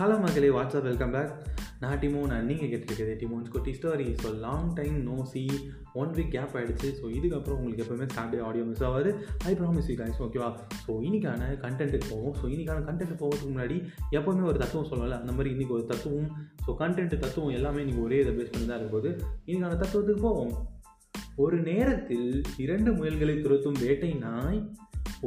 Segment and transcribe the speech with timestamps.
[0.00, 1.32] Hello மக்களே WhatsApp welcome back
[1.80, 5.42] நான் டிமோன் நீங்கள் கேட்டிருக்கிறது டிமோன்ஸ் குட்டி story so long time no see
[5.92, 9.10] one week gap ஆகிடுச்சு ஸோ இதுக்கப்புறம் உங்களுக்கு எப்போவுமே சாட்டர்டே ஆடியோ மிஸ் ஆகாது
[9.50, 10.48] ஐ ப்ராமிஸ் யூ கைஸ் ஓகேவா
[10.84, 12.34] ஸோ இன்றைக்கான கண்டென்ட்டுக்கு போவோம்.
[12.40, 13.76] ஸோ இன்றைக்கான கண்டென்ட் போகிறதுக்கு முன்னாடி
[14.18, 16.30] எப்போவுமே ஒரு தத்துவம் சொல்லலை அந்த மாதிரி இன்றைக்கி ஒரு தத்துவம்.
[16.64, 19.12] ஸோ கண்டென்ட் தத்துவம் எல்லாமே இன்றைக்கி ஒரே இதை பேஸ் பண்ணி தான் இருக்கும்போது
[19.46, 20.54] இன்னைக்கான தத்துவத்துக்கு போவோம்.
[21.44, 24.60] ஒரு நேரத்தில் இரண்டு முயல்களை துரத்தும் வேட்டை நாய்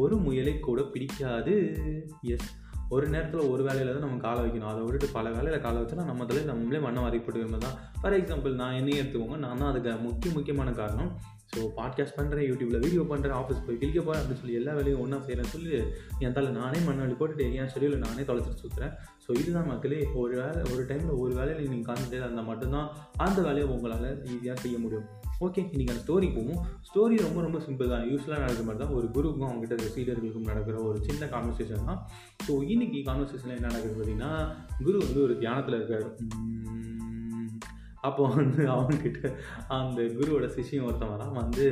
[0.03, 1.55] ஒரு முயலை கூட பிடிக்காது.
[2.35, 2.51] எஸ்
[2.89, 4.71] ஒரு நேரத்தில் ஒரு வேலையில் தான் நம்ம காலை வைக்கணும்.
[4.71, 8.73] அதை விட்டுட்டு பல வேலையில் காலை வச்சோன்னா நம்ம தலையில் நம்மளே மண்ணை வரைப்பட்டு தான் ஃபார் எக்ஸாம்பிள் நான்
[8.73, 9.37] என்னையும் எடுத்துக்கோங்க.
[9.45, 11.11] நான் தான் அதுக்கு முக்கிய முக்கியமான காரணம்.
[11.55, 15.17] ஸோ பாட்காஸ்ட் பண்ணுறேன் யூடியூப்பில் வீடியோ பண்ணுறேன் ஆஃபீஸ் போய் கிளிக்க போகிறேன் அப்படின்னு சொல்லி எல்லா வேலையும் ஒன்றா
[15.17, 15.71] செய்கிறேன்னு சொல்லி
[16.19, 18.93] என் தலை நானே மண்ணை வழி போட்டுட்டு என் ஷெடியூலில் நானே தொலைச்சிட்டு சுற்றுறேன்
[19.25, 23.67] ஸோ இதுதான் மக்களே ஒரு வேலை ஒரு டைமில் ஒரு வேலையில் நீங்கள் கான்சன்ட்ரேட் இருந்தால் மட்டும்தான் அந்த வேலையை
[23.69, 25.07] உங்களால் ஈஸியாக செய்ய முடியும்.
[25.45, 28.03] ஓகே இன்றைக்கி அந்த ஸ்டோரி போவோம் ஸ்டோரி ரொம்ப ரொம்ப சிம்பிள் தான்.
[28.09, 31.99] யூஸ்ஃபுல்லாக நடக்கிற மாதிரி தான் ஒரு குருவுக்கும் அவங்ககிட்ட சீடர்களுக்கும் நடக்கிற ஒரு சின்ன கான்வர்சேஷன் தான்.
[32.45, 34.31] ஸோ இன்றைக்கி கான்வர்சேஷனில் என்ன நடக்குது பார்த்தீங்கன்னா
[34.83, 36.07] குரு வந்து ஒரு தியானத்தில் இருக்கார்.
[38.07, 39.21] அப்போ வந்து அவங்கக்கிட்ட
[39.77, 41.65] அந்த குருவோட சிஷியம் ஒருத்தவரான் வந்து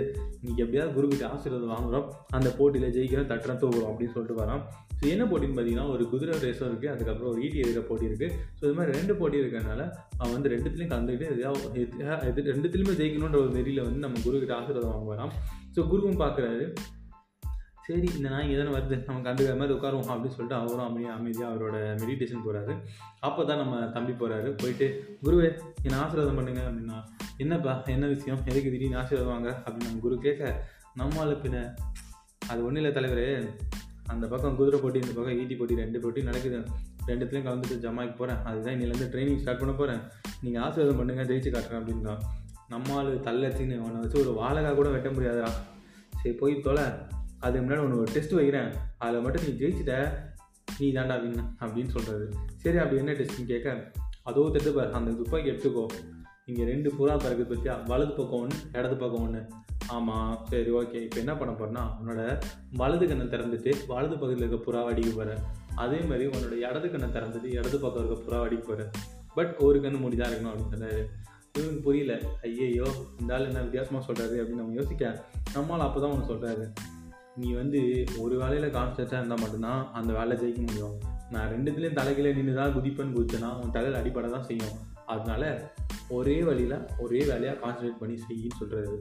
[0.44, 2.06] நீ எப்படியாவது குருக்கிட்ட ஆசீர்வாதம் வாங்குறோம்.
[2.38, 4.62] அந்த போட்டியில் ஜெயிக்கிறோம் தட்டுறோம் தூக்குறோம் அப்படின்னு சொல்லிட்டு வரான்.
[5.00, 8.64] ஸோ என்ன போட்டின்னு பார்த்தீங்கன்னா ஒரு குதிரை ரேஸும் இருக்குது அதுக்கப்புறம் ஒரு ஈட்டி எதிர போட்டி இருக்குது ஸோ
[8.68, 9.82] இது மாதிரி ரெண்டு போட்டி இருக்கிறனால
[10.20, 11.84] அவன் வந்து ரெண்டுத்துலேயும் கலந்துக்கிட்டு எதையாவது
[12.32, 15.34] எது ரெண்டுத்துலேயுமே ஜெயிக்கணுன்ற ஒரு நெறியில் வந்து நம்ம குருக்கிட்ட ஆசீர்வாதம் வாங்க வரான்.
[15.76, 16.66] ஸோ குருவும் பார்க்குறாரு
[17.88, 21.78] சரி இந்த நாய் எதனா வருது நம்ம கண்டுக்கிற மாதிரி உட்காருவோம் அப்படின்னு சொல்லிட்டு அவரும் அமைதியாக அமைதியாக அவரோட
[22.02, 22.74] மெடிடேஷன் போகிறாரு
[23.20, 24.88] அப்போ தான் நம்ம தம்பி போகிறாரு போயிட்டு
[25.24, 25.50] குருவே
[25.84, 26.98] என்னை ஆசீர்வாதம் பண்ணுங்க அப்படின்னா
[27.38, 28.42] என்னப்பா என்ன விஷயம்?
[28.46, 29.50] எதுக்கு திடீர்னு ஆசீர்வாதம் வாங்க?
[29.66, 30.44] அப்படின்னு நம்ம குரு கேட்க
[30.98, 31.58] நம்மளால பின்ன
[32.48, 33.28] அது ஒன்றும் இல்லை தலைவரே.
[34.08, 36.60] அந்த பக்கம் குதிரை போட்டி இந்த பக்கம் ஈட்டி போட்டி ரெண்டு போட்டி நடக்குது.
[37.08, 40.02] ரெண்டுத்துலேயும் கலந்துட்டு ஜமாய்க்கு போகிறேன் அதுதான் இன்னிலேருந்து ட்ரைனிங் ஸ்டார்ட் பண்ண போகிறேன்
[40.42, 42.14] நீங்கள் ஆசீர்வாதம் பண்ணுங்கள் ஜெயிச்சு காட்டுறேன் அப்படின்னா
[42.70, 45.50] நம்மளால் தள்ளச்சின்னு அவனை வச்சு ஒரு வாழகா கூட வெட்ட முடியாதா
[46.14, 46.86] சரி போய் தொலை.
[47.46, 48.70] அதுக்கு முன்னாடி ஒன்று ஒரு டெஸ்ட் வைக்கிறேன்.
[49.04, 49.96] அதில் மட்டும் நீ ஜெயிச்சிட்ட
[50.80, 52.26] நீ தாண்டா வின் அப்படின்னு சொல்கிறது
[52.64, 53.76] சரி அப்படி என்ன டெஸ்ட்னு கேட்க
[54.30, 54.92] அதோ தட்டு பாரு.
[55.00, 55.86] அந்த துப்பாக்கி எடுத்துக்கோ.
[56.50, 59.42] இங்கே ரெண்டு புறா பிறகு பற்றியா வலது பக்கம் ஒன்று இடது பக்கம் ஒன்று
[59.96, 62.22] ஆமாம் சரி ஓகே இப்போ என்ன பண்ண போகிறேன்னா உன்னோட
[62.82, 65.42] வலது கண்ணை திறந்துட்டு வலது பக்கத்தில் இருக்க புறா அடிக்க போகிறேன்
[65.84, 68.92] அதே மாதிரி உன்னோட இடது கண்ணை திறந்துட்டு இடது பக்கம் இருக்க புறா அடிக்க போகிறேன்
[69.38, 71.04] பட் ஒரு கண்ணு முடிதான் இருக்கணும் அப்படின்னு சொன்னார்.
[71.58, 72.14] இவனுக்கு புரியல.
[72.48, 72.88] ஐயையோ
[73.22, 75.06] இந்த ஆள் என்ன வித்தியாசமாக சொல்கிறாரு அப்படின்னு நம்ம யோசிக்க.
[75.56, 76.66] நம்மளால் அப்போ தான் ஒன்று சொல்கிறாரு
[77.36, 80.96] நீ வந்து ஒரு வேலையில் கான்சன்ட்ரேட்டாக இருந்தால் மட்டும்தான் அந்த வேலை ஜெயிக்க முடியும்.
[81.30, 84.76] நான் ரெண்டுத்துலேயும் தலைகீழ நின்று தான் குதிப்பேன்னு குதிச்சேன்னா உன் தலையில் அடிப்படை தான் செய்யும்.
[85.06, 85.72] அதனால
[86.08, 88.98] ஒரே வழியில் ஒரே வேலையாக கான்சன்ட்ரேட் பண்ணி செய்யின்னு சொல்கிறது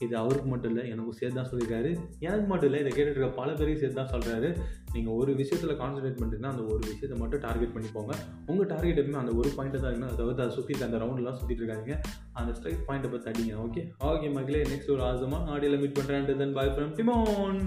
[0.00, 1.90] இது அவருக்கு மட்டும் இல்லை எனக்கும் சேர்த்து தான் சொல்லியிருக்காரு.
[2.26, 4.48] எனக்கு மட்டும் இல்லை இதை கேட்டுட்டு இருக்க பல பேரையும் சேர்த்து தான் சொல்கிறாரு
[4.94, 8.12] நீங்கள் ஒரு விஷயத்தில் கான்சன்ட்ரேட் பண்ணுறீங்கன்னா அந்த ஒரு விஷயத்தை மட்டும் டார்கெட் பண்ணி போங்க
[8.46, 10.12] உங்கள் டார்கெட் எப்பவுமே அந்த ஒரு பாயிண்ட்டை தான் இருக்கணும்.
[10.14, 11.92] அதை அதை சுற்றி அந்த ரவுண்ட்லாம் சுற்றிட்டு இருக்காங்க
[12.32, 16.56] அந்த ஸ்ட்ரைக் பாயிண்ட்டை பற்றி அடிங்க ஓகே ஓகே மக்களே நெக்ஸ்ட் ஒரு ஆசமாக ஆடியோவில் மீட் பண்ணுறேன் தென்
[16.58, 17.60] பாய் ஃப்ரம் டிமோன்